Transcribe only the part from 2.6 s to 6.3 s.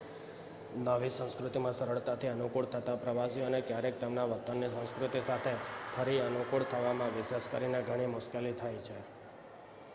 થતાં પ્રવાસીઓને ક્યારેક તેમના વતનની સંસ્કૃતિ સાથે ફરી